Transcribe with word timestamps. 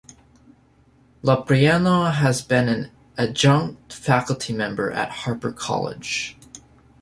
Loprieno 1.23 2.11
has 2.11 2.41
been 2.41 2.67
an 2.67 2.91
adjunct 3.19 3.93
faculty 3.93 4.51
member 4.51 4.89
at 4.89 5.11
Harper 5.11 5.51
College. 5.51 6.35